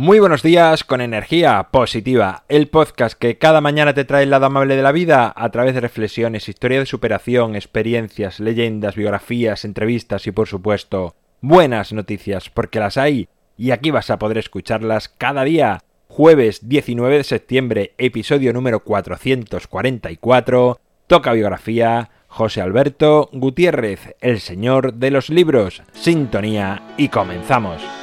[0.00, 4.46] Muy buenos días con energía positiva, el podcast que cada mañana te trae el lado
[4.46, 10.26] amable de la vida a través de reflexiones, historia de superación, experiencias, leyendas, biografías, entrevistas
[10.26, 13.28] y por supuesto buenas noticias, porque las hay
[13.58, 15.82] y aquí vas a poder escucharlas cada día.
[16.08, 25.10] Jueves 19 de septiembre, episodio número 444, toca biografía, José Alberto Gutiérrez, el señor de
[25.10, 27.99] los libros, sintonía y comenzamos.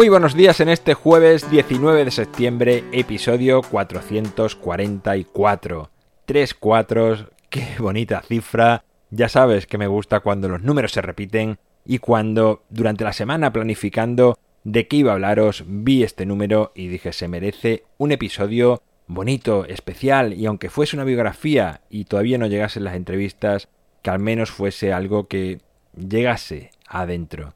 [0.00, 5.90] Muy buenos días en este jueves 19 de septiembre, episodio 444.
[6.24, 8.82] Tres cuatros, qué bonita cifra.
[9.10, 13.52] Ya sabes que me gusta cuando los números se repiten y cuando durante la semana
[13.52, 18.80] planificando de qué iba a hablaros vi este número y dije se merece un episodio
[19.06, 23.68] bonito, especial y aunque fuese una biografía y todavía no llegasen las entrevistas,
[24.00, 25.60] que al menos fuese algo que
[25.94, 27.52] llegase adentro.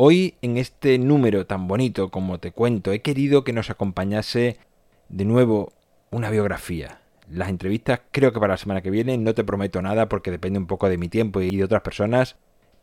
[0.00, 4.56] Hoy, en este número tan bonito como te cuento, he querido que nos acompañase
[5.08, 5.72] de nuevo
[6.12, 7.00] una biografía.
[7.28, 10.60] Las entrevistas creo que para la semana que viene no te prometo nada porque depende
[10.60, 12.36] un poco de mi tiempo y de otras personas,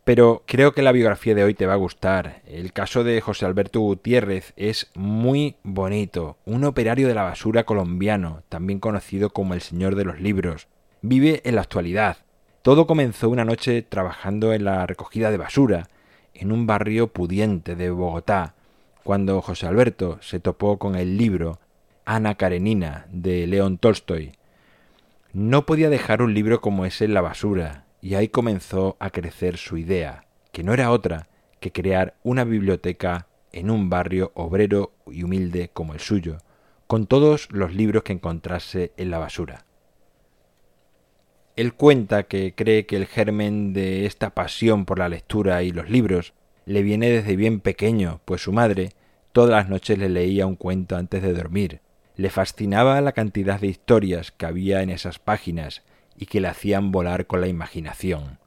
[0.03, 2.41] pero creo que la biografía de hoy te va a gustar.
[2.47, 8.43] El caso de José Alberto Gutiérrez es muy bonito, un operario de la basura colombiano,
[8.49, 10.67] también conocido como el Señor de los Libros.
[11.01, 12.17] Vive en la actualidad.
[12.61, 15.87] Todo comenzó una noche trabajando en la recogida de basura,
[16.35, 18.53] en un barrio pudiente de Bogotá,
[19.03, 21.59] cuando José Alberto se topó con el libro
[22.05, 24.33] Ana Karenina de León Tolstoy.
[25.33, 29.57] No podía dejar un libro como ese en la basura, y ahí comenzó a crecer
[29.57, 31.27] su idea, que no era otra
[31.59, 36.37] que crear una biblioteca en un barrio obrero y humilde como el suyo,
[36.87, 39.65] con todos los libros que encontrase en la basura.
[41.55, 45.89] Él cuenta que cree que el germen de esta pasión por la lectura y los
[45.89, 46.33] libros
[46.65, 48.91] le viene desde bien pequeño, pues su madre
[49.31, 51.79] todas las noches le leía un cuento antes de dormir.
[52.17, 55.83] Le fascinaba la cantidad de historias que había en esas páginas
[56.17, 58.39] y que le hacían volar con la imaginación.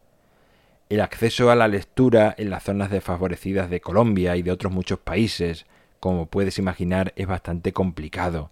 [0.88, 4.98] El acceso a la lectura en las zonas desfavorecidas de Colombia y de otros muchos
[4.98, 5.66] países,
[6.00, 8.50] como puedes imaginar, es bastante complicado,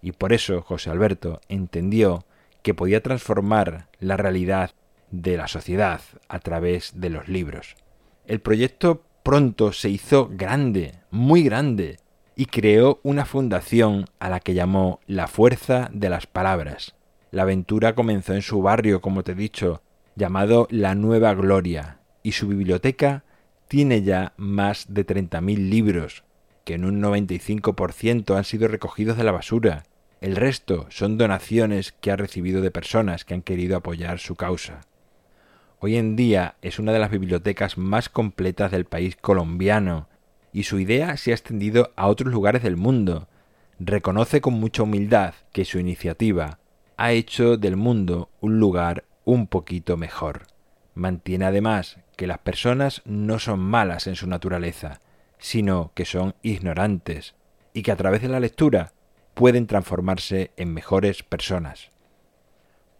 [0.00, 2.24] y por eso José Alberto entendió
[2.62, 4.70] que podía transformar la realidad
[5.10, 7.76] de la sociedad a través de los libros.
[8.26, 11.98] El proyecto pronto se hizo grande, muy grande,
[12.34, 16.94] y creó una fundación a la que llamó La Fuerza de las Palabras.
[17.30, 19.82] La aventura comenzó en su barrio, como te he dicho,
[20.16, 23.24] llamado La Nueva Gloria, y su biblioteca
[23.68, 26.24] tiene ya más de 30.000 libros,
[26.64, 29.84] que en un 95% han sido recogidos de la basura,
[30.22, 34.82] el resto son donaciones que ha recibido de personas que han querido apoyar su causa.
[35.80, 40.08] Hoy en día es una de las bibliotecas más completas del país colombiano
[40.52, 43.26] y su idea se ha extendido a otros lugares del mundo.
[43.80, 46.60] Reconoce con mucha humildad que su iniciativa
[46.96, 50.46] ha hecho del mundo un lugar un poquito mejor.
[50.94, 55.00] Mantiene además que las personas no son malas en su naturaleza,
[55.38, 57.34] sino que son ignorantes,
[57.74, 58.92] y que a través de la lectura
[59.34, 61.90] pueden transformarse en mejores personas.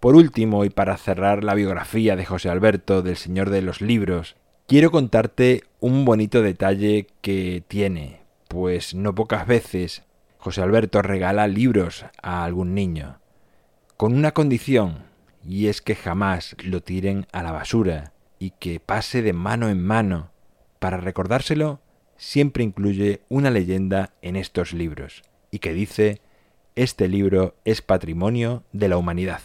[0.00, 4.36] Por último, y para cerrar la biografía de José Alberto del Señor de los Libros,
[4.66, 10.02] quiero contarte un bonito detalle que tiene, pues no pocas veces
[10.38, 13.20] José Alberto regala libros a algún niño,
[13.96, 15.04] con una condición,
[15.44, 19.80] y es que jamás lo tiren a la basura y que pase de mano en
[19.84, 20.32] mano.
[20.80, 21.80] Para recordárselo,
[22.16, 25.22] siempre incluye una leyenda en estos libros
[25.52, 26.20] y que dice,
[26.74, 29.42] este libro es patrimonio de la humanidad.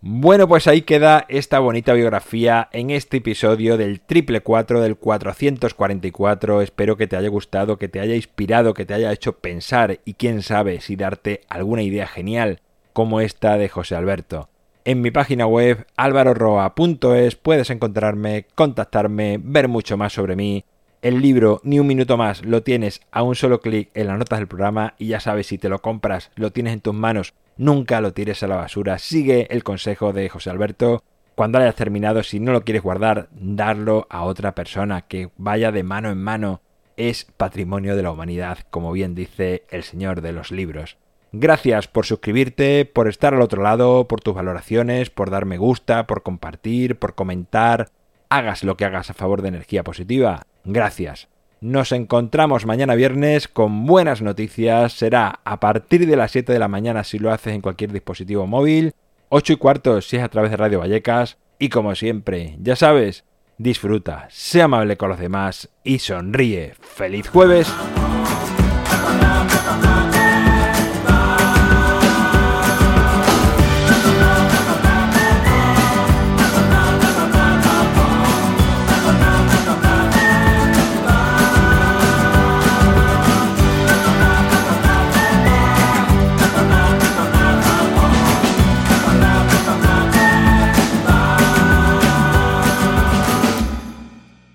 [0.00, 6.62] Bueno, pues ahí queda esta bonita biografía en este episodio del triple 4 del 444.
[6.62, 10.14] Espero que te haya gustado, que te haya inspirado, que te haya hecho pensar y
[10.14, 12.60] quién sabe si darte alguna idea genial
[12.92, 14.48] como esta de José Alberto.
[14.84, 20.64] En mi página web alvaroroa.es puedes encontrarme, contactarme, ver mucho más sobre mí
[21.06, 24.40] el libro Ni un minuto más lo tienes a un solo clic en las notas
[24.40, 28.00] del programa y ya sabes si te lo compras, lo tienes en tus manos, nunca
[28.00, 28.98] lo tires a la basura.
[28.98, 31.04] Sigue el consejo de José Alberto.
[31.36, 35.84] Cuando hayas terminado, si no lo quieres guardar, darlo a otra persona, que vaya de
[35.84, 36.60] mano en mano.
[36.96, 40.96] Es patrimonio de la humanidad, como bien dice el señor de los libros.
[41.30, 46.08] Gracias por suscribirte, por estar al otro lado, por tus valoraciones, por dar me gusta,
[46.08, 47.90] por compartir, por comentar.
[48.28, 50.46] Hagas lo que hagas a favor de energía positiva.
[50.66, 51.28] Gracias.
[51.60, 54.92] Nos encontramos mañana viernes con buenas noticias.
[54.92, 58.46] Será a partir de las 7 de la mañana si lo haces en cualquier dispositivo
[58.46, 58.92] móvil,
[59.30, 61.38] 8 y cuarto si es a través de Radio Vallecas.
[61.58, 63.24] Y como siempre, ya sabes,
[63.56, 66.74] disfruta, sea amable con los demás y sonríe.
[66.80, 67.72] ¡Feliz jueves!